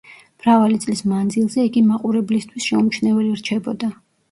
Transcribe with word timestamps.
მრავალი 0.43 0.79
წლის 0.85 1.03
მანძილზე 1.11 1.67
იგი 1.69 1.85
მაყურებლისთვის 1.91 2.69
შეუმჩნეველი 2.73 3.31
რჩებოდა. 3.45 3.95